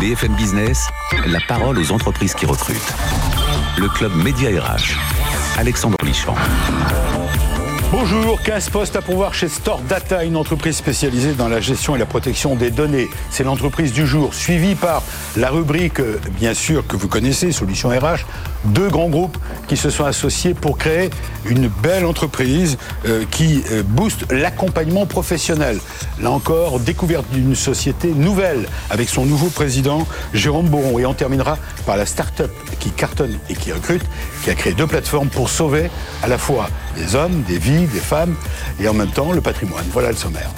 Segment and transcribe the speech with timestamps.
[0.00, 0.88] BFM Business,
[1.26, 2.94] la parole aux entreprises qui recrutent.
[3.76, 4.96] Le club Média RH.
[5.58, 6.36] Alexandre Lichamp.
[7.92, 11.98] Bonjour, 15 postes à pourvoir chez Store Data, une entreprise spécialisée dans la gestion et
[11.98, 13.08] la protection des données.
[13.30, 15.02] C'est l'entreprise du jour, suivie par
[15.36, 18.26] la rubrique, euh, bien sûr, que vous connaissez, Solutions RH,
[18.66, 21.10] deux grands groupes qui se sont associés pour créer
[21.46, 25.80] une belle entreprise euh, qui euh, booste l'accompagnement professionnel.
[26.22, 31.00] Là encore, découverte d'une société nouvelle avec son nouveau président, Jérôme Boron.
[31.00, 34.02] Et on terminera par la start-up qui cartonne et qui recrute,
[34.44, 35.90] qui a créé deux plateformes pour sauver
[36.22, 36.68] à la fois
[37.00, 38.34] des hommes, des vies, des femmes
[38.78, 39.84] et en même temps le patrimoine.
[39.92, 40.50] Voilà le sommaire.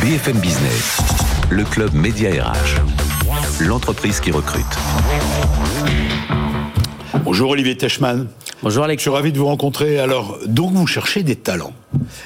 [0.00, 0.98] BFM Business,
[1.50, 2.80] le club Média RH,
[3.60, 4.64] l'entreprise qui recrute.
[7.24, 8.26] Bonjour Olivier Techman.
[8.62, 9.00] Bonjour Alex.
[9.00, 10.00] Je suis ravi de vous rencontrer.
[10.00, 11.72] Alors, donc vous cherchez des talents.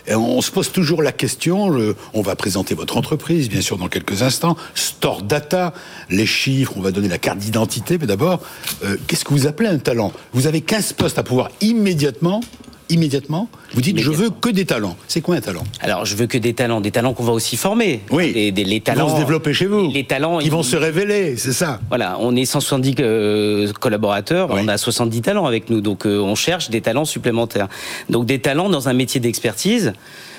[0.09, 4.23] On se pose toujours la question, on va présenter votre entreprise, bien sûr, dans quelques
[4.23, 4.57] instants.
[4.75, 5.73] Store Data,
[6.11, 7.99] les chiffres, on va donner la carte d'identité.
[7.99, 8.41] Mais d'abord,
[8.85, 10.13] euh, qu'est-ce que vous appelez un talent?
[10.33, 12.41] Vous avez 15 postes à pouvoir immédiatement
[12.89, 14.97] immédiatement, vous dites je veux que des talents.
[15.09, 15.65] C'est quoi un talent?
[15.81, 18.01] Alors je veux que des talents, des talents qu'on va aussi former.
[18.11, 18.53] Oui.
[18.53, 19.91] les talents vont se développer chez vous.
[19.93, 21.81] Les talents qui vont se révéler, c'est ça.
[21.89, 26.35] Voilà, on est 170 euh, collaborateurs, on a 70 talents avec nous, donc euh, on
[26.35, 27.69] cherche des talents supplémentaires.
[28.09, 29.93] Donc des talents dans un métier d'expertise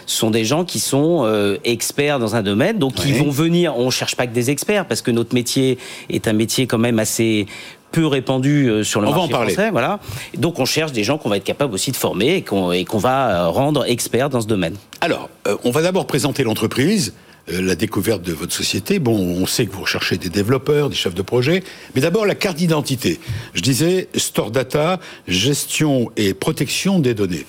[0.06, 3.78] sont des gens qui sont euh, experts dans un domaine, donc qui vont venir.
[3.78, 5.78] On cherche pas que des experts parce que notre métier
[6.10, 7.46] est un métier quand même assez
[7.92, 9.72] peu répandu euh, sur le marché français.
[9.72, 10.00] Voilà.
[10.38, 13.30] Donc on cherche des gens qu'on va être capable aussi de former et qu'on va
[13.30, 14.76] euh, rendre experts dans ce domaine.
[15.02, 17.14] Alors, euh, on va d'abord présenter l'entreprise
[17.52, 19.00] la découverte de votre société.
[19.00, 21.64] Bon, on sait que vous recherchez des développeurs, des chefs de projet,
[21.96, 23.20] mais d'abord la carte d'identité.
[23.56, 27.48] Je disais Store Data, gestion et protection des données.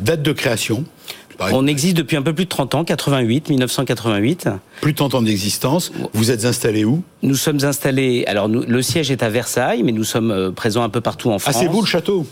[0.00, 0.84] date de création
[1.52, 4.48] on existe depuis un peu plus de 30 ans, 88, 1988.
[4.80, 5.92] Plus de 30 ans d'existence.
[6.12, 7.02] Vous êtes installé où?
[7.22, 8.24] Nous sommes installés.
[8.26, 11.38] Alors, le siège est à Versailles, mais nous sommes euh, présents un peu partout en
[11.38, 11.54] France.
[11.56, 12.26] Ah, c'est vous le château?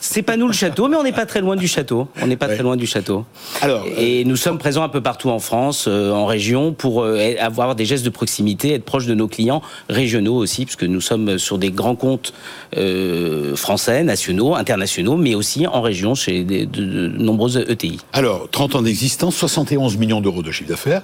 [0.00, 2.08] C'est pas nous le château, mais on n'est pas très loin du château.
[2.20, 3.24] On n'est pas très loin du château.
[3.60, 7.34] Alors, et nous sommes présents un peu partout en France, euh, en région, pour euh,
[7.38, 11.38] avoir des gestes de proximité, être proche de nos clients régionaux aussi, puisque nous sommes
[11.38, 12.34] sur des grands comptes
[12.76, 18.00] euh, français, nationaux, internationaux, mais aussi en région chez de, de nombreuses ETI.
[18.12, 21.02] Alors, 30 ans d'existence, 71 millions d'euros de chiffre d'affaires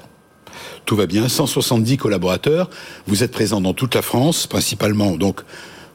[0.85, 2.71] tout va bien, 170 collaborateurs.
[3.07, 5.43] Vous êtes présents dans toute la France, principalement donc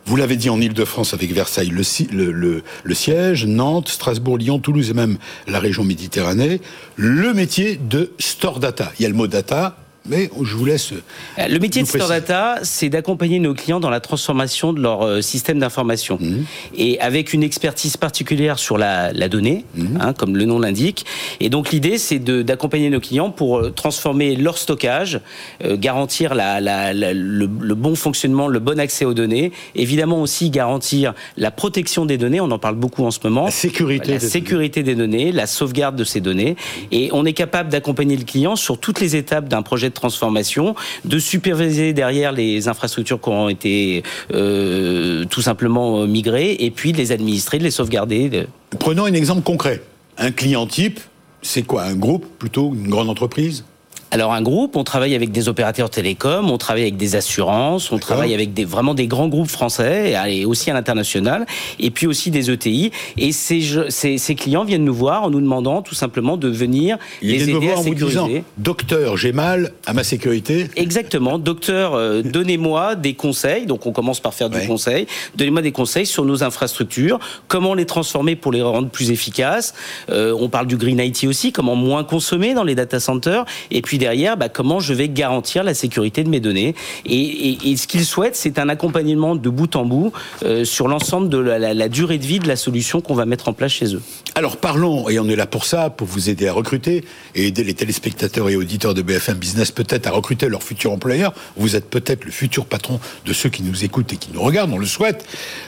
[0.06, 5.18] vous l'avez dit en Ile-de-France avec Versailles, le, siège, Nantes, Strasbourg, Lyon, Toulouse et même
[5.48, 6.60] la région Méditerranée,
[6.98, 8.92] le métier de store data.
[9.00, 10.92] Il y a le mot data, mais je vous laisse.
[10.92, 15.04] Euh, le métier de Store Data, c'est d'accompagner nos clients dans la transformation de leur
[15.04, 16.18] euh, système d'information.
[16.20, 16.46] Mhm.
[16.76, 20.00] Et avec une expertise particulière sur la, donnée, mhm.
[20.02, 21.06] hein, comme le nom l'indique.
[21.40, 25.22] Et donc l'idée, c'est d'accompagner nos clients pour euh, transformer leur stockage,
[25.64, 26.60] garantir la,
[26.94, 29.52] le, bon fonctionnement, le bon accès aux données.
[29.76, 32.42] Évidemment aussi garantir la protection des données.
[32.42, 33.46] On en parle beaucoup en ce moment.
[33.46, 34.14] La sécurité.
[34.14, 34.96] La des sécurité données.
[34.96, 36.56] des données, la sauvegarde de ces données.
[36.92, 40.76] Et on est capable d'accompagner le client sur toutes les étapes d'un projet de transformation,
[41.06, 46.92] de superviser derrière les infrastructures qui ont été euh, tout simplement euh, migrées, et puis
[46.92, 48.48] de les administrer, de les sauvegarder.
[48.80, 49.82] Prenons un exemple concret.
[50.18, 51.00] Un client type,
[51.42, 51.84] c'est quoi?
[51.84, 53.64] Un groupe plutôt Une grande entreprise?
[54.14, 57.98] Alors un groupe, on travaille avec des opérateurs télécoms, on travaille avec des assurances, on
[57.98, 61.48] travaille avec des, vraiment des grands groupes français et aussi à l'international,
[61.80, 62.92] et puis aussi des ETI.
[63.18, 67.00] Et ces, ces, ces, clients viennent nous voir en nous demandant tout simplement de venir
[67.24, 68.44] les aider à sécuriser.
[68.60, 70.68] docteur, j'ai mal à ma sécurité.
[70.76, 73.66] Exactement, docteur, euh, donnez-moi des conseils.
[73.66, 75.08] Donc on commence par faire du conseil.
[75.38, 79.74] Donnez-moi des conseils sur nos infrastructures, comment les transformer pour les rendre plus efficaces.
[80.12, 83.82] Euh, on parle du green IT aussi, comment moins consommer dans les data centers, et
[83.82, 86.76] puis derrière, bah, comment je vais garantir la sécurité de mes données.
[87.06, 90.12] Et, ce qu'ils souhaitent, c'est un accompagnement de bout en bout
[90.44, 93.54] euh, sur l'ensemble de la, durée de vie de la solution qu'on va mettre en
[93.54, 94.02] place chez eux.
[94.36, 97.06] Alors parlons, et on est là pour ça, pour vous aider à recruter
[97.36, 101.34] et aider les téléspectateurs et auditeurs de BFM Business peut-être à recruter leur futur employeur.
[101.56, 104.74] Vous êtes peut-être le futur patron de ceux qui nous écoutent et qui nous regardent,
[104.74, 105.24] on le souhaite.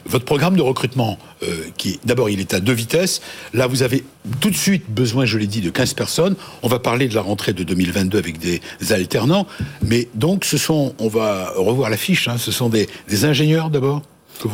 [0.07, 3.21] Votre programme de recrutement, euh, qui d'abord il est à deux vitesses.
[3.53, 4.03] Là, vous avez
[4.39, 6.35] tout de suite besoin, je l'ai dit, de 15 personnes.
[6.63, 9.45] On va parler de la rentrée de 2022 avec des alternants.
[9.83, 12.87] Mais donc, ce sont, on va revoir la fiche, hein, ce sont des,
[13.25, 14.01] ingénieurs d'abord?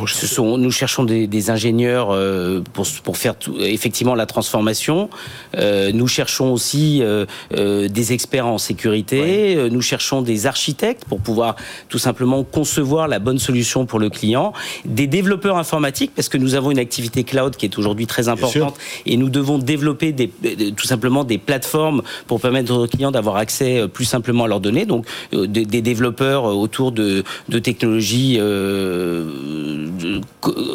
[0.06, 5.10] Ce sont, nous cherchons des, ingénieurs euh, pour, pour faire tout, effectivement la transformation.
[5.56, 9.68] Euh, nous cherchons aussi euh, des experts en sécurité.
[9.70, 11.56] Nous cherchons des architectes pour pouvoir
[11.88, 14.52] tout simplement concevoir la bonne solution pour le client.
[14.84, 18.76] Des développeurs informatiques parce que nous avons une activité cloud qui est aujourd'hui très importante
[19.06, 20.28] et nous devons développer des,
[20.76, 24.86] tout simplement des plateformes pour permettre aux clients d'avoir accès plus simplement à leurs données.
[24.86, 28.38] Donc des, des développeurs autour de, de technologies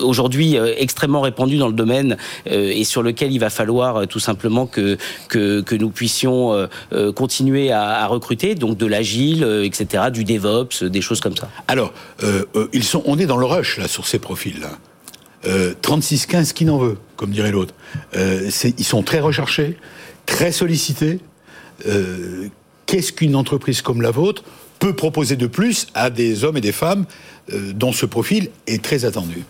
[0.01, 2.17] aujourd'hui euh, extrêmement répandu dans le domaine
[2.49, 4.97] euh, et sur lequel il va falloir euh, tout simplement que,
[5.27, 6.67] que, nous puissions
[7.15, 11.49] continuer à, recruter, donc de l'agile, etc., du DevOps, des choses comme ça.
[11.67, 11.93] Alors,
[12.73, 14.71] ils sont, on est dans le rush là sur ces profils-là.
[15.83, 17.75] 36-15, qui n'en veut, comme dirait l'autre.
[18.15, 19.77] ils sont très recherchés,
[20.25, 21.19] très sollicités.
[22.87, 24.43] Qu'est-ce qu'une entreprise comme la vôtre
[24.79, 27.05] peut proposer de plus à des hommes et des femmes
[27.53, 29.43] euh, dont ce profil est très attendu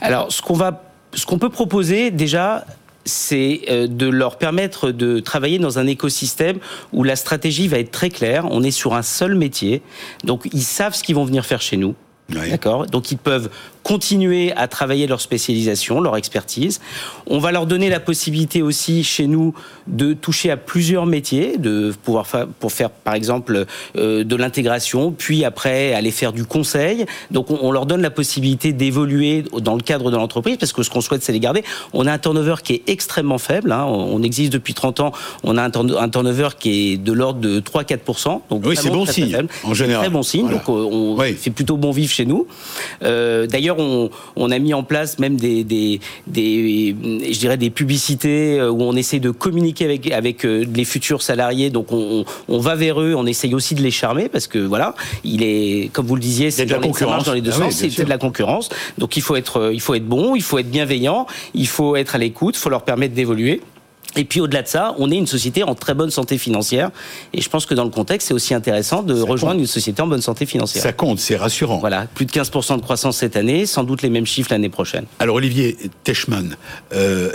[0.00, 0.84] Alors, ce qu'on va,
[1.14, 2.64] ce qu'on peut proposer déjà,
[3.04, 6.58] c'est euh, de leur permettre de travailler dans un écosystème
[6.92, 8.46] où la stratégie va être très claire.
[8.50, 9.82] On est sur un seul métier,
[10.24, 11.94] donc ils savent ce qu'ils vont venir faire chez nous.
[12.28, 12.86] D'accord?
[12.86, 13.50] Donc ils peuvent
[13.82, 16.80] continuer à travailler leur spécialisation, leur expertise.
[17.26, 19.54] On va leur donner la possibilité aussi chez nous
[19.86, 25.12] de toucher à plusieurs métiers, de pouvoir faire, pour faire par exemple euh, de l'intégration,
[25.12, 27.06] puis après aller faire du conseil.
[27.30, 30.90] Donc on, leur donne la possibilité d'évoluer dans le cadre de l'entreprise parce que ce
[30.90, 31.64] qu'on souhaite c'est les garder.
[31.92, 33.72] On a un turnover qui est extrêmement faible.
[33.72, 33.84] Hein.
[33.86, 35.12] On, existe depuis 30 ans.
[35.42, 38.42] On a un, turnover qui est de l'ordre de 3-4%.
[38.50, 39.46] Donc oui, c'est bon signe.
[39.64, 40.04] En général.
[40.04, 40.48] Très bon signe.
[40.48, 42.46] Donc euh, on fait plutôt bon vivre chez nous.
[43.02, 48.70] Euh, D'ailleurs on, a mis en place même des, des, je dirais des publicités euh,
[48.70, 51.70] où on essaie de communiquer avec, avec euh, les futurs salariés.
[51.70, 55.42] Donc on, va vers eux, on essaye aussi de les charmer parce que voilà, il
[55.42, 58.04] est, comme vous le disiez, c'est de la concurrence dans les deux ah sens, c'est
[58.04, 58.68] de la concurrence.
[58.98, 61.96] Donc il faut être, euh, il faut être bon, il faut être bienveillant, il faut
[61.96, 63.60] être à l'écoute, il faut leur permettre d'évoluer.
[64.16, 66.90] Et puis au-delà de ça, on est une société en très bonne santé financière.
[67.32, 70.06] Et je pense que dans le contexte, c'est aussi intéressant de rejoindre une société en
[70.06, 70.82] bonne santé financière.
[70.82, 71.78] Ça compte, c'est rassurant.
[71.78, 75.06] Voilà, plus de 15% de croissance cette année, sans doute les mêmes chiffres l'année prochaine.
[75.18, 76.56] Alors Olivier Teschmann,
[76.92, 77.30] euh,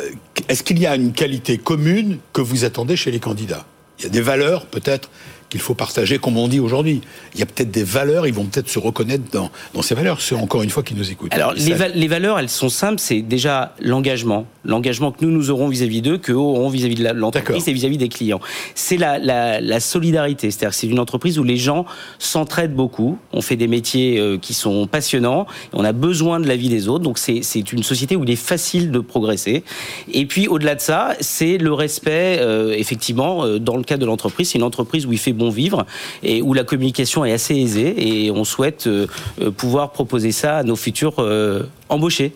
[0.49, 3.65] est-ce qu'il y a une qualité commune que vous attendez chez les candidats?
[3.99, 5.09] Il y a des valeurs peut-être
[5.49, 7.01] qu'il faut partager, comme on dit aujourd'hui.
[7.33, 10.21] Il y a peut-être des valeurs, ils vont peut-être se reconnaître dans, dans ces valeurs,
[10.21, 11.33] C'est encore une fois qui nous écoutent.
[11.33, 14.45] Alors, les, valeurs, elles sont simples, c'est déjà l'engagement.
[14.65, 18.09] L'engagement que nous, nous aurons vis-à-vis d'eux, qu'eux auront vis-à-vis de l'entreprise et vis-à-vis des
[18.09, 18.41] clients.
[18.75, 21.85] C'est la, la, solidarité, c'est-à-dire c'est une entreprise où les gens
[22.19, 26.55] s'entraident beaucoup, on fait des métiers euh, qui sont passionnants, on a besoin de la
[26.55, 29.63] vie des autres, donc c'est une société où il est facile de progresser.
[30.11, 34.05] Et puis, au-delà de ça, c'est le respect, euh, effectivement, euh, dans le cadre de
[34.07, 35.85] l'entreprise, c'est une entreprise où il fait bon vivre
[36.23, 39.07] et où la communication est assez aisée et on souhaite euh,
[39.41, 42.33] euh, pouvoir proposer ça à nos futurs euh, embauchés.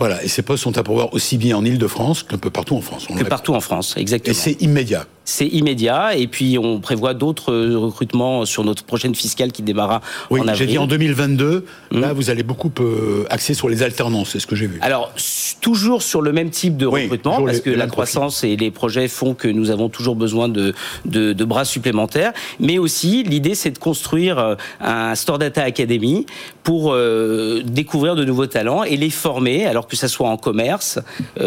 [0.00, 2.80] Voilà, et ces postes sont à pourvoir aussi bien en Ile-de-France qu'un peu partout en
[2.80, 3.06] France.
[3.06, 4.32] que partout en France, exactement.
[4.32, 6.16] Et c'est immédiat c'est immédiat.
[6.16, 10.00] Et puis, on prévoit d'autres recrutements sur notre prochaine fiscale qui démarrera
[10.30, 10.56] oui, en avril.
[10.56, 11.64] J'ai dit en 2022.
[11.92, 12.16] Là, hmm.
[12.16, 14.78] vous allez beaucoup euh, axer sur les alternances, c'est ce que j'ai vu.
[14.82, 15.12] Alors,
[15.60, 19.34] toujours sur le même type de recrutement, parce que la croissance et les projets font
[19.34, 20.74] que nous avons toujours besoin de,
[21.04, 22.32] de, bras supplémentaires.
[22.58, 26.26] Mais aussi, l'idée, c'est de construire euh, un Store Data Academy
[26.62, 30.98] pour euh, découvrir de nouveaux talents et les former, alors que ça soit en commerce,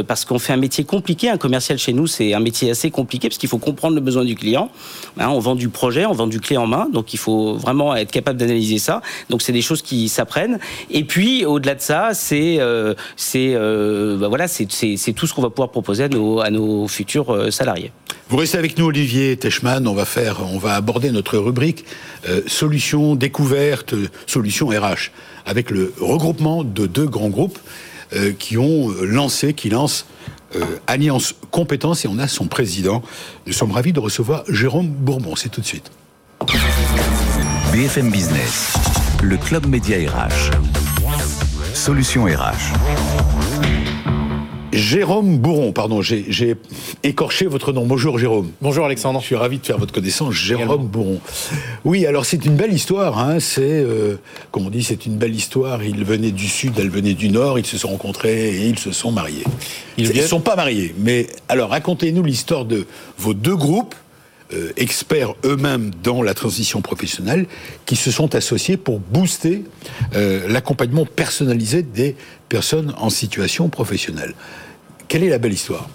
[0.07, 1.29] parce qu'on fait un métier compliqué.
[1.29, 4.25] Un commercial chez nous, c'est un métier assez compliqué, parce qu'il faut comprendre le besoin
[4.25, 4.69] du client.
[5.17, 7.95] Hein, on vend du projet, on vend du clé en main, donc il faut vraiment
[7.95, 9.01] être capable d'analyser ça.
[9.29, 10.59] Donc c'est des choses qui s'apprennent.
[10.89, 15.49] Et puis au-delà de ça, c'est euh, c'est euh, bah voilà, tout ce qu'on va
[15.49, 17.91] pouvoir proposer à nos, futurs euh, salariés.
[18.29, 19.87] Vous restez avec nous, Olivier Teschmann.
[19.87, 20.05] On va
[20.53, 21.85] on va aborder notre rubrique
[22.47, 23.95] solutions découvertes,
[24.27, 25.11] solutions RH,
[25.45, 27.59] avec le regroupement de deux grands groupes
[28.39, 30.05] qui ont lancé, qui lancent
[30.55, 33.01] euh, Alliance Compétences et on a son président.
[33.47, 35.35] Nous sommes ravis de recevoir Jérôme Bourbon.
[35.35, 35.91] C'est tout de suite.
[37.71, 38.73] BFM Business,
[39.23, 40.51] le club média RH.
[41.73, 43.52] Solution RH.
[44.73, 46.55] Jérôme Bourron, pardon, j'ai
[47.03, 47.85] écorché votre nom.
[47.85, 48.49] Bonjour Jérôme.
[48.59, 49.19] Bonjour Alexandre.
[49.21, 51.19] Je suis ravi de faire votre connaissance, Jérôme Bourron.
[51.85, 53.39] Oui, alors c'est une belle histoire, hein.
[53.39, 54.15] c'est, euh,
[54.51, 55.83] comme on dit, c'est une belle histoire.
[55.83, 58.91] Ils venaient du sud, elle venait du nord, ils se sont rencontrés et ils se
[58.91, 59.43] sont mariés.
[59.97, 62.87] Ils ne sont pas mariés, mais alors racontez-nous l'histoire de
[63.19, 63.93] vos deux groupes,
[64.53, 67.45] euh, experts eux-mêmes dans la transition professionnelle,
[67.85, 69.65] qui se sont associés pour booster
[70.15, 72.15] euh, l'accompagnement personnalisé des
[72.49, 74.33] personnes en situation professionnelle.
[75.07, 75.87] Quelle est la belle histoire?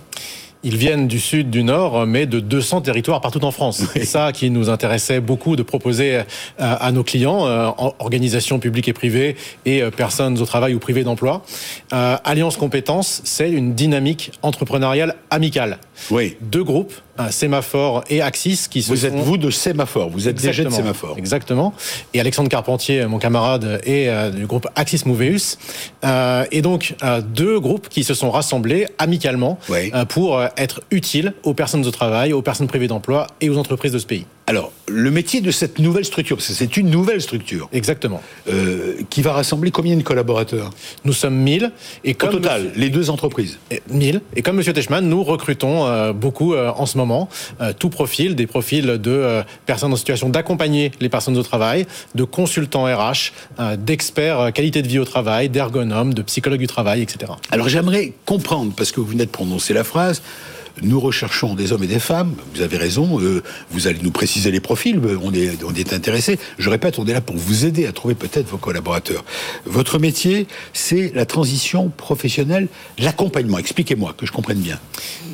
[0.65, 3.83] Ils viennent du sud, du nord, mais de 200 territoires partout en France.
[3.93, 6.23] C'est ça qui nous intéressait beaucoup de proposer euh,
[6.59, 7.69] à nos clients, euh,
[8.01, 11.43] organisations publiques et privées et euh, personnes au travail ou privées d'emploi.
[11.91, 15.79] Alliance Compétences, c'est une dynamique entrepreneuriale amicale.
[16.11, 16.37] Oui.
[16.41, 16.93] Deux groupes
[17.31, 21.17] Sémaphore et Axis qui se Vous êtes vous de Sémaphore, vous êtes déjà de Sémaphore.
[21.19, 21.75] Exactement.
[22.15, 25.59] Et Alexandre Carpentier, mon camarade, est du groupe Axis Moveus.
[26.53, 26.95] et donc,
[27.35, 29.59] deux groupes qui se sont rassemblés amicalement
[30.09, 33.99] pour être utiles aux personnes au travail, aux personnes privées d'emploi et aux entreprises de
[33.99, 34.27] ce pays.
[34.49, 37.69] Alors, le métier de cette nouvelle structure, parce que c'est une nouvelle structure.
[37.71, 38.23] Exactement.
[38.49, 40.71] Euh, qui va rassembler combien de collaborateurs?
[41.05, 41.71] Nous sommes 1000.
[42.05, 43.59] Et comme Au total, les deux entreprises
[43.91, 44.23] 1000.
[44.37, 44.65] Et comme M.
[44.73, 47.29] Techman, nous recrutons euh, beaucoup euh, en ce moment,
[47.79, 52.85] tout profil, des profils de personnes en situation d'accompagner les personnes au travail, de consultants
[52.85, 53.33] RH,
[53.77, 57.33] d'experts qualité de vie au travail, d'ergonomes, de psychologues du travail, etc.
[57.51, 60.23] Alors j'aimerais comprendre, parce que vous venez de prononcer la phrase,
[60.83, 62.35] nous recherchons des hommes et des femmes.
[62.55, 63.21] Vous avez raison.
[63.21, 65.01] Euh, vous allez nous préciser les profils.
[65.23, 66.39] On est, on est intéressé.
[66.59, 69.25] Je répète, on est là pour vous aider à trouver peut-être vos collaborateurs.
[69.65, 72.69] Votre métier, c'est la transition professionnelle,
[72.99, 73.59] l'accompagnement.
[73.59, 74.79] Expliquez-moi que je comprenne bien.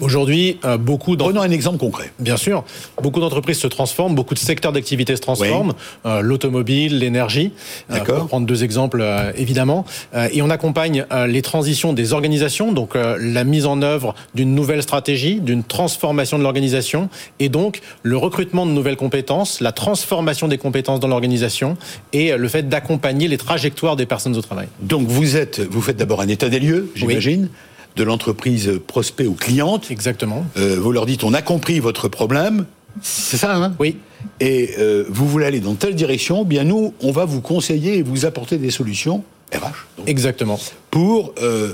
[0.00, 2.12] Aujourd'hui, euh, beaucoup Prenons un exemple concret.
[2.18, 2.64] Bien sûr.
[3.02, 5.74] Beaucoup d'entreprises se transforment, beaucoup de secteurs d'activité se transforment.
[6.06, 7.52] Euh, l'automobile, l'énergie.
[7.88, 8.20] D'accord.
[8.20, 9.04] pour prendre deux exemples,
[9.36, 9.84] évidemment.
[10.32, 15.33] et on accompagne les transitions des organisations, donc la mise en œuvre d'une nouvelle stratégie
[15.40, 17.08] d'une transformation de l'organisation
[17.40, 21.76] et donc le recrutement de nouvelles compétences, la transformation des compétences dans l'organisation
[22.12, 24.68] et le fait d'accompagner les trajectoires des personnes au travail.
[24.80, 27.48] Donc vous êtes, vous faites d'abord un état des lieux, j'imagine.
[27.96, 29.90] de l'entreprise prospect ou cliente.
[29.90, 30.44] Exactement.
[30.56, 32.66] Euh, vous leur dites, on a compris votre problème.
[33.02, 33.74] C'est ça, hein?
[33.78, 33.96] Oui.
[34.40, 37.98] Et euh, vous voulez aller dans telle direction, eh bien nous, on va vous conseiller
[37.98, 40.06] et vous apporter des solutions RH.
[40.06, 40.58] Exactement.
[40.94, 41.72] Pour euh,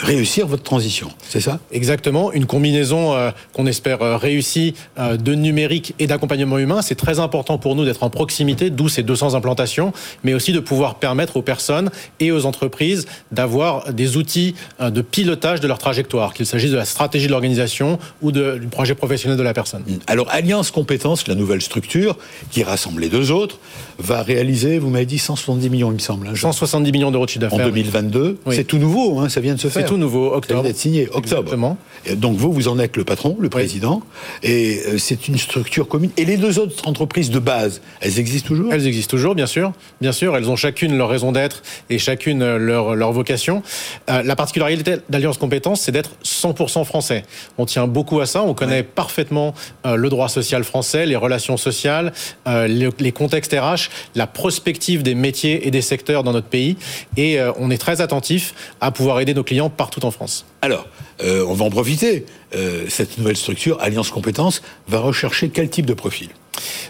[0.00, 1.58] réussir votre transition, c'est ça?
[1.70, 2.32] Exactement.
[2.32, 6.80] Une combinaison euh, qu'on espère euh, réussie de numérique et d'accompagnement humain.
[6.80, 9.92] C'est très important pour nous d'être en proximité, d'où ces 200 implantations,
[10.24, 15.60] mais aussi de pouvoir permettre aux personnes et aux entreprises d'avoir des outils de pilotage
[15.60, 19.36] de leur trajectoire, qu'il s'agisse de la stratégie de l'organisation ou de, du projet professionnel
[19.36, 19.82] de la personne.
[20.06, 22.16] Alors, Alliance Compétences, la nouvelle structure
[22.50, 23.58] qui rassemble les deux autres,
[23.98, 26.34] va réaliser, vous m'avez dit, 170 millions, il me semble.
[26.34, 27.65] 170 millions d'euros de chiffre d'affaires.
[27.66, 28.38] En 2022.
[28.50, 29.82] C'est tout nouveau, hein, ça vient de se faire.
[29.82, 30.46] C'est tout nouveau, octobre.
[30.46, 31.52] Ça vient d'être signé, octobre.
[31.52, 31.76] Exactement.
[32.16, 34.02] donc vous, vous en êtes le patron, le président,
[34.42, 36.10] et euh, c'est une structure commune.
[36.16, 38.72] Et les deux autres entreprises de base, elles existent toujours?
[38.72, 39.72] Elles existent toujours, bien sûr.
[40.00, 43.62] Bien sûr, elles ont chacune leur raison d'être et chacune leur, leur vocation.
[44.10, 47.24] Euh, la particularité d'Alliance Compétences, c'est d'être 100% français.
[47.58, 49.54] On tient beaucoup à ça, on connaît parfaitement
[49.84, 52.12] euh, le droit social français, les relations sociales,
[52.46, 56.76] les, les contextes RH, la prospective des métiers et des secteurs dans notre pays
[57.16, 60.46] et euh, on est très attentif à pouvoir aider nos clients partout en France.
[60.62, 60.86] Alors,
[61.22, 62.26] euh, on va en profiter.
[62.54, 66.28] Euh, cette nouvelle structure, Alliance Compétences, va rechercher quel type de profil?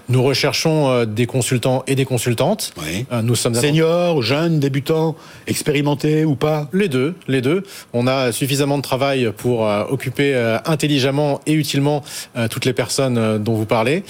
[0.08, 2.72] Nous recherchons euh, des consultants et des consultantes.
[3.12, 7.62] Euh, nous sommes seniors, jeunes, débutants, expérimentés ou pas Les deux, les deux.
[7.92, 12.02] On a suffisamment de travail pour euh, occuper intelligemment et utilement
[12.50, 14.02] toutes les personnes dont vous parlez.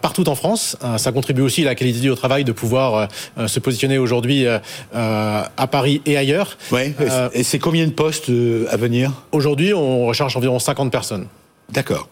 [0.00, 3.08] partout en France, ça contribue aussi à la qualité du travail de pouvoir
[3.46, 4.46] se positionner aujourd'hui
[4.92, 6.56] à Paris et ailleurs.
[6.70, 6.94] Ouais.
[7.32, 8.30] et c'est combien de postes
[8.70, 9.12] à venir?
[9.32, 11.26] Aujourd'hui, on recherche environ 50 personnes.
[11.70, 12.08] D'accord.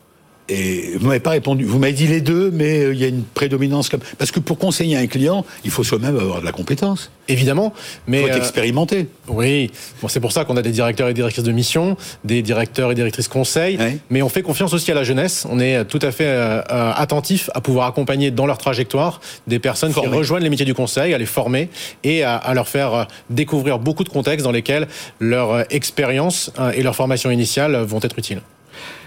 [0.48, 1.64] Et vous m'avez pas répondu.
[1.64, 4.40] Vous m'avez dit les deux, mais euh, il y a une prédominance comme parce que
[4.40, 7.10] pour conseiller un client, il faut soi-même avoir de la compétence.
[7.28, 7.74] Évidemment,
[8.06, 9.06] mais il faut être euh, expérimenté.
[9.28, 12.92] oui, bon, c'est pour ça qu'on a des directeurs et directrices de mission, des directeurs
[12.92, 13.78] et directrices conseil.
[14.08, 15.46] Mais on fait confiance aussi à la jeunesse.
[15.50, 19.92] On est tout à fait euh, attentif à pouvoir accompagner dans leur trajectoire des personnes
[19.92, 21.68] qui rejoignent les métiers du conseil, à les former
[22.04, 24.88] et à, à leur faire découvrir beaucoup de contextes dans lesquels
[25.20, 28.40] leur expérience et leur formation initiale vont être utiles.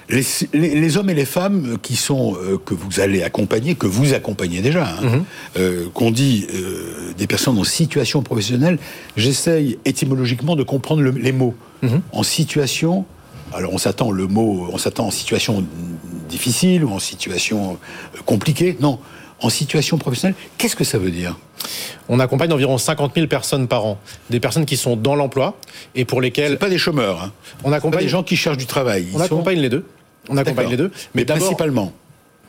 [0.10, 4.62] Les, hommes et les femmes qui sont euh, que vous allez accompagner, que vous accompagnez
[4.62, 5.24] déjà, hein, mhm.
[5.58, 8.78] euh, qu'on dit euh, des personnes en situation professionnelle,
[9.16, 11.56] j'essaye étymologiquement de comprendre les mots.
[11.82, 12.02] Mhm.
[12.12, 13.06] En situation,
[13.54, 15.66] alors on s'attend le mot, on s'attend en situation
[16.30, 17.78] difficile ou en situation
[18.26, 18.78] compliquée.
[18.80, 19.00] Non,
[19.42, 21.38] en situation professionnelle, qu'est-ce que ça veut dire?
[22.12, 23.98] On accompagne environ 50 000 personnes par an,
[24.30, 25.56] des personnes qui sont dans l'emploi
[25.96, 26.58] et pour lesquelles.
[26.58, 27.24] pas des chômeurs.
[27.24, 27.32] Hein.
[27.64, 29.08] On accompagne pas des gens qui cherchent du travail.
[29.16, 29.86] on accompagne les deux.
[30.30, 30.92] On accompagne les deux.
[31.16, 31.94] Mais, principalement.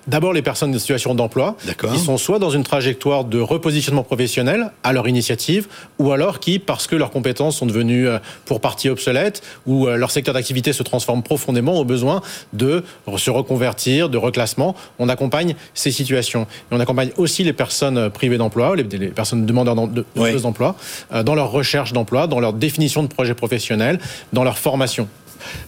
[0.09, 1.56] D'abord les personnes en situation d'emploi,
[1.92, 5.68] qui sont soit dans une trajectoire de repositionnement professionnel à leur initiative,
[5.99, 9.97] ou alors qui, parce que leurs compétences sont devenues euh, pour partie obsolètes, ou euh,
[9.97, 12.21] leur secteur d'activité se transforme profondément, ont besoin
[12.52, 12.82] de
[13.16, 14.75] se reconvertir, de reclassement.
[14.99, 16.42] On accompagne ces situations.
[16.42, 20.76] Et on accompagne aussi les personnes euh, privées d'emploi, les, personnes demandeurs d'emploi,
[21.25, 24.00] dans leur recherche d'emploi, dans leur définition de projet professionnel,
[24.32, 25.09] dans leur formation.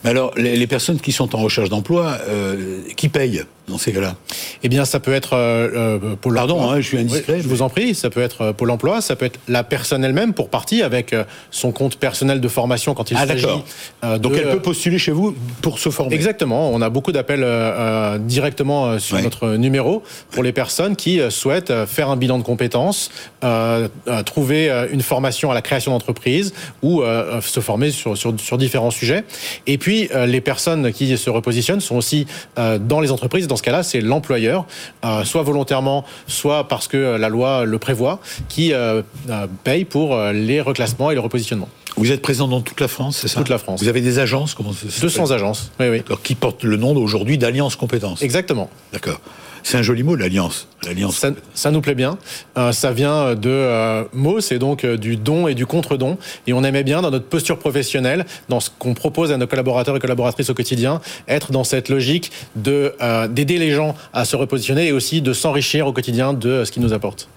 [0.03, 3.45] Mais alors, les, les personnes qui sont en recherche d'emploi, euh, qui payent?
[3.66, 4.14] Dans ces cas-là
[4.62, 6.75] Eh bien, ça peut être euh, Pôle Pardon, emploi.
[6.75, 9.00] hein, je suis indiscret, Oui, je mais- vous en prie, ça peut être Pôle emploi,
[9.00, 12.92] ça peut être la personne elle-même pour partie avec euh, son compte personnel de formation
[12.94, 13.47] quand il Ah, s'agit.
[14.04, 16.14] euh, Donc de- elle peut postuler chez vous pour se former.
[16.14, 19.23] Exactement, on a beaucoup d'appels euh, directement sur Ouais.
[19.23, 23.11] notre numéro pour les personnes qui souhaitent faire un bilan de compétences,
[24.26, 26.52] trouver une formation à la création d'entreprise
[26.83, 27.02] ou
[27.40, 29.25] se former sur, sur, sur différents sujets.
[29.66, 33.47] Et puis les personnes qui se repositionnent sont aussi dans les entreprises.
[33.47, 34.67] Dans ce cas-là, c'est l'employeur,
[35.05, 39.03] euh, soit volontairement, soit parce que euh, la loi le prévoit, qui euh,
[39.65, 41.69] paye pour les reclassements et le repositionnement.
[41.97, 43.39] Vous êtes présent dans toute la France, c'est ça?
[43.39, 43.81] Toute la France.
[43.81, 45.71] Vous avez des agences comment ça s'appelle 200 agences.
[45.79, 46.03] Oui, oui.
[46.25, 48.23] Qui portent le nom aujourd'hui d'Alliance Compétences.
[48.23, 48.69] Exactement.
[48.93, 49.21] D'accord.
[49.64, 50.68] C'est un joli mot, l'Alliance.
[50.85, 51.25] L'Alliance.
[51.54, 52.18] Ça, nous plaît bien.
[52.59, 56.18] Euh, ça vient de euh, mots, c'est donc euh, du don et du contre-don.
[56.47, 59.97] Et on aimait bien dans notre posture professionnelle, dans ce qu'on propose à nos collaborateurs
[59.97, 64.37] et collaboratrices au quotidien, être dans cette logique de euh, d'aider les gens à se
[64.37, 67.28] repositionner et aussi de s'enrichir au quotidien de euh, ce qu'ils nous apportent.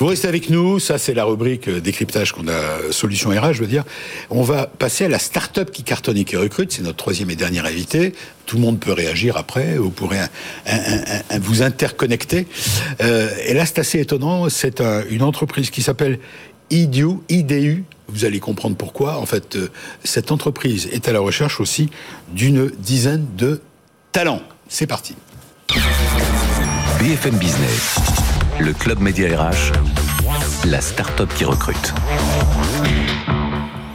[0.00, 3.60] Vous restez avec nous, ça c'est la rubrique euh, décryptage qu'on a, solution RH, je
[3.60, 3.84] veux dire.
[4.30, 7.36] On va passer à la start-up qui cartonne et qui recrute, c'est notre troisième et
[7.36, 8.14] dernier invité.
[8.46, 10.16] Tout le monde peut réagir après, vous pourrez
[11.38, 12.46] vous interconnecter.
[13.02, 16.18] Euh, et là c'est assez étonnant, c'est un- une entreprise qui s'appelle
[16.70, 19.18] IDU, IDU, vous allez comprendre pourquoi.
[19.18, 19.68] En fait, euh,
[20.02, 21.90] cette entreprise est à la recherche aussi
[22.32, 23.60] d'une dizaine de
[24.12, 24.42] talents.
[24.68, 25.14] C'est parti.
[26.98, 27.96] BFM Business,
[28.60, 29.72] le club média RH,
[30.66, 31.94] la start-up qui recrute.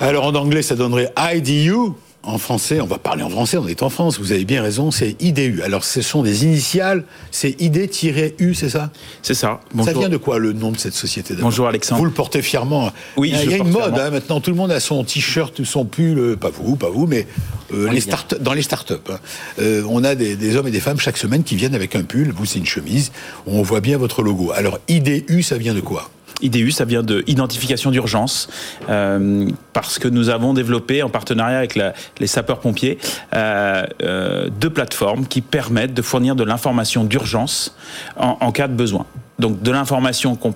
[0.01, 1.93] Alors en anglais, ça donnerait IDU.
[2.25, 4.89] En français, on va parler en français, on est en France, vous avez bien raison,
[4.89, 5.61] c'est IDU.
[5.61, 8.89] Alors ce sont des initiales, c'est ID-U, c'est ça?
[9.21, 9.61] C'est ça.
[9.83, 11.99] Ça vient de quoi le nom de cette société Bonjour, Alexandre.
[11.99, 12.91] Vous le portez fièrement.
[13.15, 14.55] Oui, il y a, je il y a le une mode hein, maintenant, tout le
[14.57, 17.27] monde a son t-shirt ou son pull, euh, pas vous, pas vous, mais
[17.73, 18.93] euh, les start dans les startups.
[19.09, 19.19] hein.
[19.59, 22.01] Euh, on a des, des hommes et des femmes chaque semaine qui viennent avec un
[22.01, 23.11] pull, vous c'est une chemise,
[23.45, 24.51] on voit bien votre logo.
[24.51, 26.09] Alors IDU, ça vient de quoi?
[26.45, 28.47] IDU, ça vient de identification d'urgence,
[28.89, 31.75] euh, parce que nous avons développé en partenariat avec
[32.19, 32.97] les sapeurs-pompiers
[33.33, 37.75] euh, euh, deux plateformes qui permettent de fournir de l'information d'urgence
[38.17, 39.05] en, en cas de besoin.
[39.39, 40.55] Donc de l'information qu'on-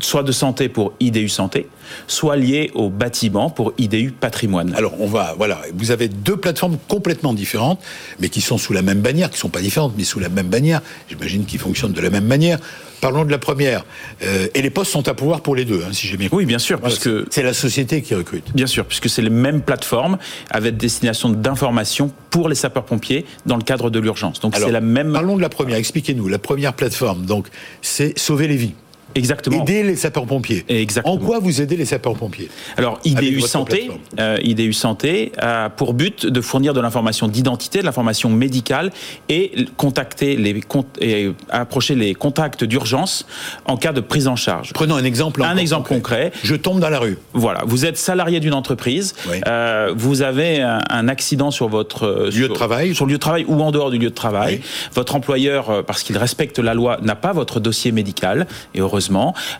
[0.00, 1.68] soit de santé pour IDU santé,
[2.06, 4.74] soit liée au bâtiment pour IDU patrimoine.
[4.76, 7.80] Alors, on va, voilà, vous avez deux plateformes complètement différentes,
[8.20, 10.48] mais qui sont sous la même bannière, qui sont pas différentes, mais sous la même
[10.48, 10.82] bannière.
[11.08, 12.58] J'imagine qu'ils fonctionnent de la même manière.
[13.00, 13.84] Parlons de la première.
[14.22, 16.44] Euh, et les postes sont à pouvoir pour les deux, hein, si j'ai bien compris.
[16.44, 18.52] Oui, bien sûr, Voilà, puisque c'est- c'est la société qui recrute.
[18.54, 20.18] Bien sûr, puisque c'est les mêmes plateformes
[20.50, 24.40] avec destination d'information pour les sapeurs-pompiers dans le cadre de l'urgence.
[24.40, 25.12] Donc c'est la même.
[25.12, 25.76] Parlons de la première.
[25.76, 26.26] Expliquez-nous.
[26.28, 27.46] La première plateforme, donc,
[27.82, 28.74] c'est sauver les vies.
[29.14, 29.62] Exactement.
[29.62, 30.64] Aider les sapeurs-pompiers.
[30.68, 31.14] Exactement.
[31.14, 33.90] En quoi vous aidez les sapeurs-pompiers Alors, IDU votre Santé,
[34.20, 38.92] euh, IDU Santé a pour but de fournir de l'information d'identité, de l'information médicale
[39.28, 40.60] et contacter les
[41.00, 43.26] et approcher les contacts d'urgence
[43.64, 44.72] en cas de prise en charge.
[44.72, 45.42] Prenons un exemple.
[45.42, 46.32] Un exemple concret.
[46.42, 47.16] Je tombe dans la rue.
[47.32, 49.36] Voilà, vous êtes salarié d'une entreprise, Oui.
[49.46, 52.94] euh, vous avez un, un accident sur votre euh, Lieu sur- de travail.
[52.94, 54.56] sur le lieu de travail ou en dehors du lieu de travail.
[54.62, 54.68] Oui.
[54.94, 58.97] Votre employeur, euh, parce qu'il respecte la loi, n'a pas votre dossier médical et heureusement,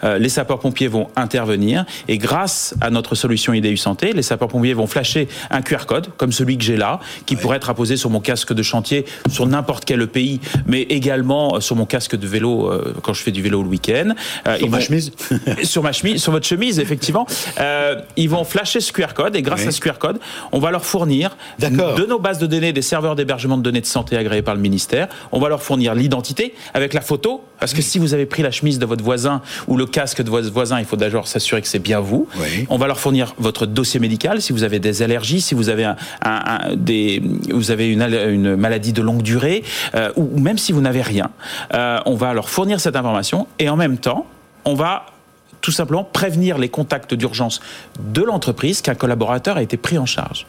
[0.04, 4.86] euh, les sapeurs-pompiers vont intervenir et grâce à notre solution IDU Santé, les sapeurs-pompiers vont
[4.86, 8.20] flasher un QR code comme celui que j'ai là, qui pourrait être apposé sur mon
[8.20, 12.70] casque de chantier sur n'importe quel pays, mais également euh, sur mon casque de vélo
[12.70, 14.14] euh, quand je fais du vélo le week-end.
[14.46, 15.12] Euh, Sur ma vont- chemise
[15.62, 17.26] sur ma chemise, sur votre chemise, effectivement.
[18.16, 20.18] Ils vont flasher ce QR code et grâce à ce QR code,
[20.52, 23.86] on va leur fournir de nos bases de données des serveurs d'hébergement de données de
[23.86, 25.08] santé agréés par le ministère.
[25.32, 28.50] On va leur fournir l'identité avec la photo, parce que si vous avez pris la
[28.50, 29.27] chemise de votre voisin
[29.66, 32.28] ou le casque de votre voisin, il faut d'abord s'assurer que c'est bien vous.
[32.38, 32.66] Oui.
[32.68, 35.84] On va leur fournir votre dossier médical si vous avez des allergies, si vous avez
[35.84, 39.62] un, un- un- des, vous avez une, al- une maladie de longue durée,
[39.94, 41.30] euh, ou même si vous n'avez rien.
[41.74, 44.26] Euh, on va leur fournir cette information et en même temps,
[44.64, 45.06] on va
[45.60, 47.60] tout simplement prévenir les contacts d'urgence
[47.98, 50.46] de l'entreprise qu'un collaborateur a été pris en charge.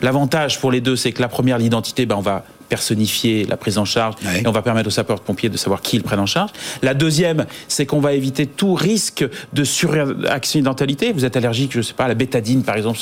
[0.00, 2.44] L'avantage pour les deux, c'est que la première, l'identité, ben, on va
[2.76, 4.40] personnifier la prise en charge Ouais.
[4.42, 6.50] et on va permettre aux sapeurs-pompiers de savoir qui ils prennent en charge.
[6.82, 11.12] La deuxième, c'est qu'on va éviter tout risque de suraccidentalité.
[11.12, 12.98] Vous êtes allergique, je sais pas, à la bétadine, par exemple,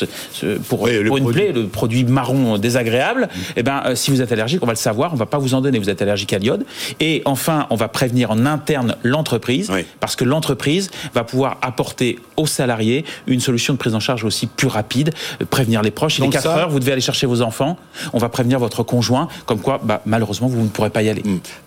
[0.68, 1.42] pour, Oui, le pour une produit.
[1.42, 3.28] plaie, le produit marron désagréable.
[3.56, 5.54] Eh ben, euh, si vous êtes allergique, on va le savoir, on va pas vous
[5.54, 5.78] en donner.
[5.78, 6.64] Vous êtes allergique à l'iode.
[6.98, 9.84] Et enfin, on va prévenir en interne l'entreprise Oui.
[10.00, 14.46] parce que l'entreprise va pouvoir apporter aux salariés une solution de prise en charge aussi
[14.46, 16.18] plus rapide, euh, prévenir les proches.
[16.18, 17.76] Il est Donc 4 ça- heures, vous devez aller chercher vos enfants.
[18.12, 21.22] On va prévenir votre conjoint, comme quoi, bah, malheureusement, vous ne pourrez pas y aller.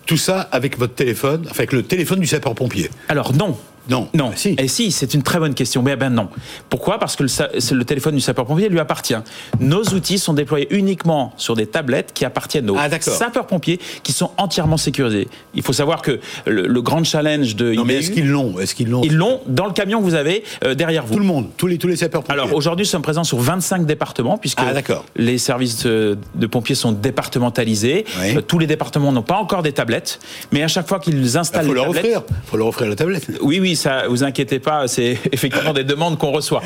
[0.06, 2.90] Tout ça avec votre téléphone, enfin, avec le téléphone du sapeur-pompier.
[3.08, 3.56] Alors non,
[3.88, 4.08] Non.
[4.14, 4.30] Non.
[4.32, 4.54] Ah, si.
[4.58, 5.82] Et si, c'est une très bonne question.
[5.82, 6.28] Mais ben non.
[6.70, 6.98] Pourquoi?
[6.98, 7.28] Parce que le,
[7.76, 9.14] le téléphone du sapeur-pompier lui appartient.
[9.60, 14.30] Nos outils sont déployés uniquement sur des tablettes qui appartiennent aux Ah, sapeurs-pompiers qui sont
[14.38, 15.28] entièrement sécurisés.
[15.54, 18.58] Il faut savoir que le, le grand challenge de Non, mais est-ce qu'ils l'ont?
[18.58, 19.02] Est-ce qu'ils l'ont?
[19.04, 21.14] ils l'ont dans le camion que vous avez euh, derrière vous.
[21.14, 22.32] Tout le monde, tous les, tous les sapeurs-pompiers.
[22.40, 24.72] Alors aujourd'hui, nous sommes présents sur 25 départements puisque Ah,
[25.16, 28.04] les services de, de pompiers sont départementalisés.
[28.20, 28.36] Oui.
[28.36, 30.18] Euh, tous les départements n'ont pas encore des tablettes,
[30.52, 32.22] mais à chaque fois qu'ils il installent faut les leur tablettes, offrir.
[32.46, 33.26] faut leur offrir la tablette.
[33.40, 36.62] oui, oui, ça, vous inquiétez pas, c'est effectivement des demandes qu'on reçoit.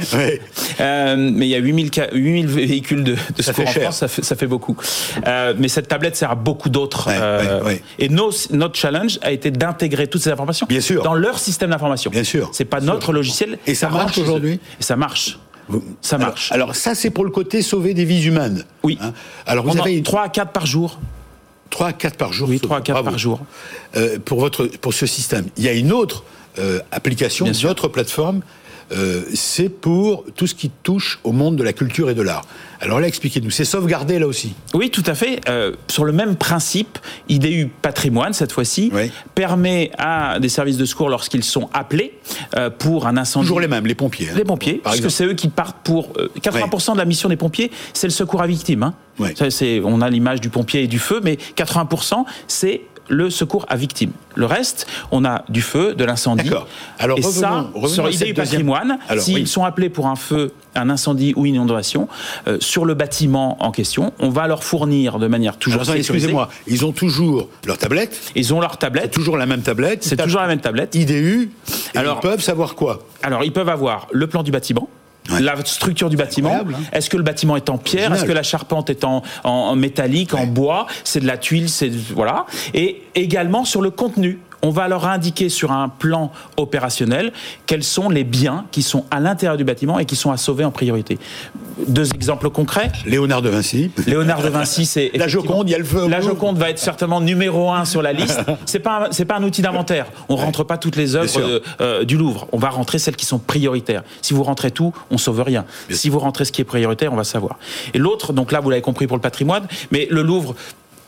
[0.81, 3.83] Euh, mais il y a 8000, ca- 8000 véhicules de, de Ça secours en cher.
[3.85, 4.77] France, ça fait, ça fait beaucoup.
[5.27, 7.09] Euh, mais cette tablette sert à beaucoup d'autres.
[7.11, 7.75] euh.
[7.99, 11.03] Et nos- notre challenge a été d'intégrer toutes ces informations Bien sûr.
[11.03, 12.11] dans leur système d'information.
[12.11, 12.51] Bien sûr.
[12.53, 13.13] C'est pas Bien notre sûr.
[13.13, 13.59] logiciel.
[13.67, 15.39] Et ça marche aujourd'hui Et ça marche.
[16.01, 16.51] Ça marche.
[16.53, 18.65] Alors, ça, c'est pour le côté sauver des vies humaines.
[18.83, 18.99] Oui.
[19.03, 19.13] Hein.
[19.47, 20.99] alors vous On en- avez 3 à 4 par jour.
[21.71, 22.49] 3 à 4 par jour.
[22.49, 22.67] Oui, sauvé.
[22.67, 23.11] 3 à 4 Bravo.
[23.11, 23.41] par jour.
[23.97, 25.45] Euh, pour, votre, pour ce système.
[25.59, 26.25] Il y a une autre
[26.59, 27.71] euh, application, sûr.
[27.71, 28.41] autre plateforme.
[28.91, 32.47] euh, c'est pour tout ce qui touche au monde de la culture et de l'art.
[32.81, 33.51] Alors là, expliquez-nous.
[33.51, 34.55] C'est sauvegardé là aussi.
[34.73, 35.41] Oui, tout à fait.
[35.49, 39.11] Euh, sur le même principe, IDU Patrimoine, cette fois-ci, Oui.
[39.35, 42.15] permet à des services de secours, lorsqu'ils sont appelés
[42.57, 43.45] euh, pour un incendie.
[43.47, 44.29] Toujours les mêmes, les pompiers.
[44.31, 44.35] hein.
[44.37, 47.29] Les pompiers, Par parce que c'est eux qui partent pour euh, 80% de la mission
[47.29, 48.85] des pompiers, c'est le secours à victimes.
[48.85, 48.95] hein.
[49.37, 53.65] Ça, c'est- on a l'image du pompier et du feu, mais 80% c'est le secours
[53.69, 54.13] à victimes.
[54.35, 56.45] Le reste, on a du feu, de l'incendie.
[56.49, 56.69] D'accord.
[56.99, 59.47] Alors, et revenons- ça, revenons sur IDU deuxième- Patrimoine, s'ils oui.
[59.47, 62.09] sont appelés pour un feu, un incendie ou une inondation,
[62.47, 66.15] euh, sur le bâtiment en question, on va leur fournir de manière toujours Alors, sécurisée.
[66.15, 69.11] excusez-moi, ils ont toujours leur tablette, Ils ont leur c'est tablette.
[69.13, 70.05] toujours la même tablette.
[70.05, 70.95] C'est toujours la même tablette.
[70.95, 71.51] IDU,
[71.95, 73.01] et Alors- ils peuvent savoir quoi?
[73.23, 74.89] Alors, ils peuvent avoir le plan du bâtiment.
[75.39, 75.45] Ouais.
[75.45, 76.51] La structure du bâtiment.
[76.55, 76.65] hein.
[76.93, 78.13] Est-ce que le bâtiment est en pierre?
[78.15, 80.87] Est-ce que la charpente est en, en- en métallique, en bois?
[81.05, 82.47] C'est de la tuile, c'est voilà.
[82.75, 84.39] Et également sur le contenu.
[84.63, 87.33] On va leur indiquer sur un plan opérationnel
[87.67, 90.65] quels sont les biens qui sont à l'intérieur du bâtiment et qui sont à sauver
[90.65, 91.19] en priorité.
[91.87, 92.91] Deux exemples concrets.
[93.07, 93.91] Léonard de Vinci.
[94.07, 96.09] Léonard de Vinci, c'est La Joconde, il y a le feu.
[96.09, 96.21] la.
[96.21, 98.41] Joconde va être certainement numéro un sur la liste.
[98.67, 100.07] C'est pas c'est pas un outil d'inventaire.
[100.29, 102.49] On rentre pas toutes les œuvres de- euh, du Louvre.
[102.53, 104.03] On va rentrer celles qui sont prioritaires.
[104.23, 105.65] Si vous rentrez tout, on sauve rien.
[105.91, 107.59] si vous rentrez ce qui est prioritaire, on va savoir.
[107.95, 110.55] Et l'autre, donc là, vous l'avez compris pour le patrimoine, mais le Louvre.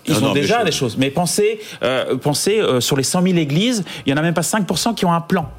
[0.07, 0.97] Ils Non, ont non, déjà des choses.
[0.97, 4.35] Mais pensez, euh, pensez euh, sur les 100 000 églises, il y en a même
[4.35, 5.51] pas 5% qui ont un plan.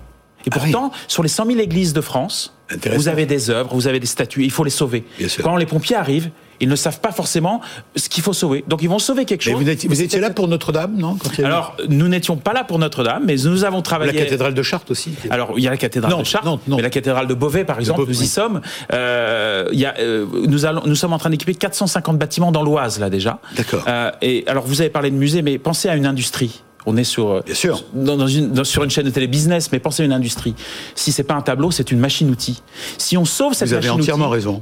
[0.45, 0.71] Et Ah oui.
[0.71, 2.53] pourtant, sur les 100 000 églises de France,
[2.95, 5.03] vous avez des œuvres, vous avez des statues, il faut les sauver.
[5.43, 6.29] Quand les pompiers arrivent,
[6.63, 7.59] ils ne savent pas forcément
[7.95, 8.63] ce qu'il faut sauver.
[8.67, 9.61] Donc ils vont sauver quelque Mais chose.
[9.63, 12.07] vous étiez, vous étiez là pour Notre-Dame, non quand il y a eu- Alors, nous
[12.07, 14.13] n'étions pas là pour Notre-Dame, mais nous avons La travaillé.
[14.13, 15.11] cathédrale de Chartres aussi.
[15.31, 16.75] Alors, il y a la cathédrale Non, de Chartres, non, non.
[16.77, 18.61] mais la cathédrale de Beauvais, par exemple, Beauvais, nous y sommes.
[18.93, 22.63] Euh, il y a, euh, nous, allons, nous sommes en train d'équiper 450 bâtiments dans
[22.63, 23.39] l'Oise, là, déjà.
[23.57, 23.83] D'accord.
[23.87, 26.61] Euh, et alors, vous avez parlé de musée, mais pensez à une industrie.
[26.85, 27.83] On est sur, euh, Bien sûr.
[27.93, 30.55] dans, dans une, dans- sur une chaîne de télé business, mais pensez à une industrie.
[30.95, 32.61] Si c'est pas un tableau, c'est une machine-outil.
[32.97, 34.61] Si on sauve cette Vous avez machine-outil, entièrement raison.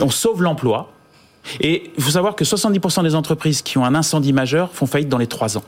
[0.00, 0.90] on sauve l'emploi.
[1.60, 5.08] Et il faut savoir que 70% des entreprises qui ont un incendie majeur font faillite
[5.08, 5.64] dans les 3 ans.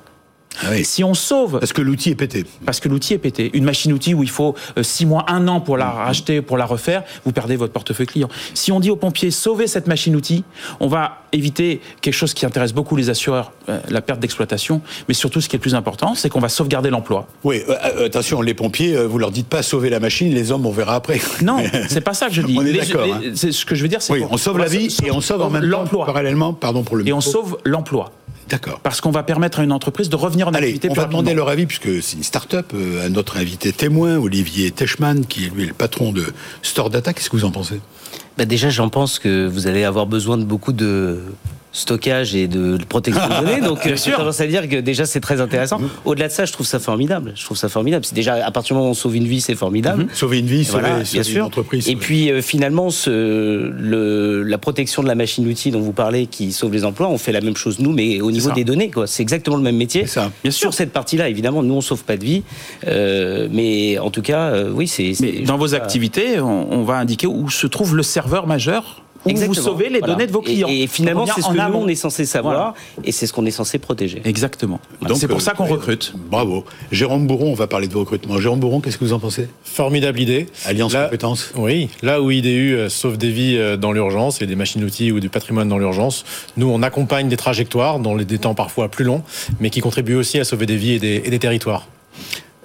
[0.62, 0.84] Ah oui.
[0.84, 2.44] Si on sauve Parce que l'outil est pété.
[2.64, 3.50] parce que l'outil est pété.
[3.54, 7.02] Une machine-outil où il faut 6 mois, 1 an pour la racheter, pour la refaire,
[7.24, 8.28] vous perdez votre portefeuille client.
[8.54, 10.44] Si on dit aux pompiers, sauvez cette machine-outil,
[10.80, 15.14] on va éviter quelque chose qui intéresse beaucoup les assureurs, euh, la perte d'exploitation, mais
[15.14, 17.26] surtout ce qui est le plus important, c'est qu'on va sauvegarder l'emploi.
[17.44, 20.50] Oui, euh, euh, attention, les pompiers, euh, vous leur dites pas sauver la machine, les
[20.52, 21.20] hommes, on verra après.
[21.42, 22.56] Non, c'est pas ça que je dis.
[22.58, 23.20] On est d'accord, hein.
[23.34, 25.42] ce que je veux dire, c'est Oui, qu'on- on sauve la vie et on sauve
[25.42, 26.06] en même temps, l'emploi.
[26.06, 28.12] parallèlement, pardon pour le Et on sauve l'emploi.
[28.48, 28.80] D'accord.
[28.80, 31.08] Parce qu'on va permettre à une entreprise de revenir en Allez, activité on plus va
[31.08, 32.72] demander leur avis, puisque c'est une start-up.
[32.74, 36.26] euh, à notre invité témoin, Olivier Techman, qui est lui le patron de
[36.62, 37.12] Store Data.
[37.12, 37.80] Qu'est-ce que vous en pensez?
[38.38, 41.22] Bah déjà, j'en pense que vous allez avoir besoin de beaucoup de
[41.76, 43.60] stockage et de protection de données.
[43.60, 45.80] Donc, euh, j'ai tendance à dire que déjà, c'est très intéressant.
[46.04, 47.32] Au-delà de ça, je trouve ça formidable.
[47.34, 48.04] Je trouve ça formidable.
[48.04, 50.06] C'est déjà, à partir du moment où on sauve une vie, c'est formidable.
[50.14, 51.44] Sauver une vie, sauver, Voilà, sauver bien une sûr.
[51.46, 51.88] entreprise.
[51.88, 56.52] Et puis euh, finalement, ce, le, la protection de la machine-outil dont vous parlez, qui
[56.52, 59.06] sauve les emplois, on fait la même chose nous, mais au niveau des données, quoi.
[59.06, 60.02] C'est exactement le même métier.
[60.06, 60.30] C'est ça.
[60.42, 60.60] Bien sûr.
[60.66, 62.42] Sur cette partie-là, évidemment, nous on sauve pas de vie,
[62.86, 65.14] euh, mais en tout cas, euh, oui, c'est.
[65.14, 68.46] c'est- Mais je dans vos activités, on, on va indiquer où se trouve le serveur
[68.46, 70.14] majeur où vous sauvez les Voilà.
[70.14, 70.68] données de vos clients.
[70.70, 71.82] Et, finalement, c'est ce en que nous, amont.
[71.82, 72.74] on est censé savoir, Voilà.
[73.04, 74.22] et c'est ce qu'on est censé protéger.
[74.24, 74.80] Exactement.
[75.02, 76.12] Donc, C'est pour euh, ça qu'on euh, recrute.
[76.30, 76.64] Bravo.
[76.92, 78.38] Jérôme Bourron, on va parler de vos recrutements.
[78.38, 79.48] Jérôme Bourron, qu'est-ce que vous en pensez?
[79.64, 80.46] Formidable idée.
[80.64, 81.52] Alliance Là- compétences.
[81.56, 85.28] Oui, là où IDU euh, sauve des vies dans l'urgence et des machines-outils ou du
[85.28, 86.24] patrimoine dans l'urgence,
[86.56, 89.22] nous on accompagne des trajectoires dans des temps parfois plus longs,
[89.60, 91.86] mais qui contribuent aussi à sauver des vies et des, et des territoires.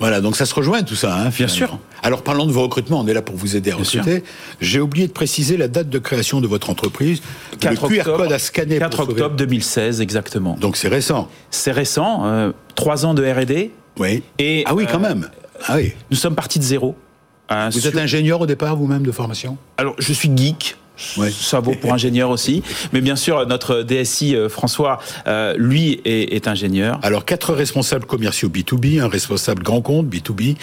[0.01, 1.15] Voilà, donc ça se rejoint tout ça.
[1.15, 1.55] Hein, finalement.
[1.55, 1.79] sûr.
[2.01, 4.23] Alors parlons de vos recrutements, on est là pour vous aider à Bien recruter.
[4.59, 7.21] J'ai oublié de préciser la date de création de votre entreprise.
[7.59, 8.79] 4 le QR octobre, code à scanner.
[8.79, 9.21] 4 pour sauver.
[9.21, 10.57] octobre 2016, exactement.
[10.59, 11.29] Donc c'est récent.
[11.51, 13.69] C'est récent, euh, trois ans de R&D.
[13.99, 14.23] Oui.
[14.39, 15.29] Et, ah oui, quand euh, même.
[15.67, 15.93] Ah oui.
[16.09, 16.95] Nous sommes partis de zéro.
[17.51, 19.57] Euh, vous êtes ingénieur au départ vous-même de formation?
[19.77, 20.77] Alors, je suis geek.
[21.17, 21.31] Ouais.
[21.31, 22.63] Ça vaut pour ingénieur aussi.
[22.93, 26.99] Mais bien sûr, notre DSI euh, François, euh, lui, est, est, ingénieur.
[27.03, 30.55] Alors, quatre responsables commerciaux B2B, un responsable grand compte B2B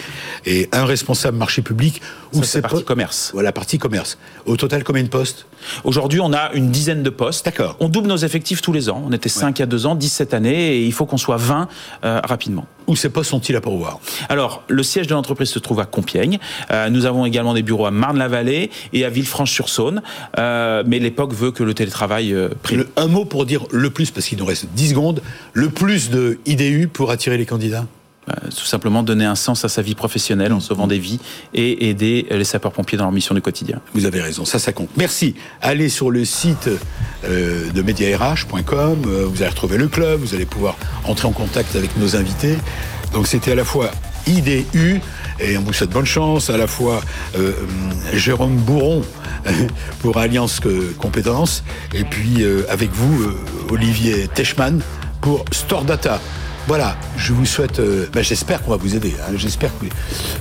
[0.45, 2.01] et un responsable marché public.
[2.33, 3.31] Où c'est partie commerce.
[3.33, 4.17] Voilà, partie commerce.
[4.45, 5.45] Au total, combien de postes?
[5.83, 7.45] Aujourd'hui, on a une dizaine de postes.
[7.45, 7.75] D'accord.
[7.79, 9.03] On double nos effectifs tous les ans.
[9.05, 9.53] On était 5 ouais.
[9.57, 11.67] il y a 2 ans, 10 cette année, et il faut qu'on soit 20
[12.03, 12.65] euh, rapidement.
[12.89, 13.99] Où ces postes sont-ils à pourvoir
[14.29, 16.39] Alors, le siège de l'entreprise se trouve à Compiègne.
[16.71, 20.01] Euh, nous avons également des bureaux à Marne-la-Vallée et à Villefranche-sur-Saône.
[20.39, 22.85] Euh, mais l'époque veut que le télétravail euh, prime.
[22.95, 25.21] un mot pour dire le plus, parce qu'il nous reste 10 secondes,
[25.53, 27.85] le plus de IDU pour attirer les candidats?
[28.49, 31.19] Tout simplement donner un sens à sa vie professionnelle en sauvant des vies
[31.53, 33.79] et aider les sapeurs-pompiers dans leur mission du quotidien.
[33.93, 34.89] Vous avez raison, ça, ça compte.
[34.97, 35.35] Merci.
[35.61, 36.69] Allez sur le site
[37.25, 41.75] euh, de mediarh.com, euh, vous allez retrouver le club, vous allez pouvoir entrer en contact
[41.75, 42.57] avec nos invités.
[43.13, 43.91] Donc c'était à la fois
[44.27, 45.01] IDU,
[45.39, 47.01] et on vous souhaite bonne chance, à la fois
[47.37, 47.53] euh,
[48.13, 49.01] Jérôme Bourron
[50.01, 50.61] pour Alliance
[50.99, 51.63] Compétences,
[51.93, 53.35] et puis euh, avec vous, euh,
[53.69, 54.79] Olivier Techman
[55.21, 56.19] pour Store Data.
[56.67, 57.79] Voilà, je vous souhaite.
[57.79, 59.15] Euh, ben J'espère qu'on va vous aider.
[59.21, 59.85] Hein, J'espère que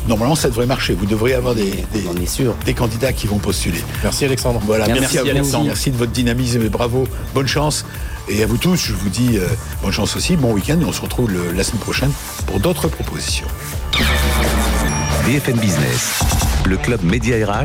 [0.06, 0.92] normalement ça devrait marcher.
[0.94, 2.54] Vous devriez avoir des, des, On est sûr.
[2.66, 3.82] des candidats qui vont postuler.
[4.02, 4.60] Merci Alexandre.
[4.66, 5.30] Voilà, merci, Merci, à vous.
[5.30, 5.64] Alexandre.
[5.66, 7.08] Merci de votre dynamisme et bravo.
[7.34, 7.84] Bonne chance.
[8.28, 9.46] Et à vous tous, je vous dis euh,
[9.82, 12.10] bonne chance aussi, bon week-end et on se retrouve le- la semaine prochaine
[12.46, 13.46] pour d'autres propositions.
[15.24, 16.20] BFM Business,
[16.66, 17.64] le club Média RH,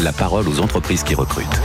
[0.00, 1.60] la parole aux entreprises qui recrutent.